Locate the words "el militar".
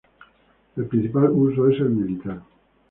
1.79-2.41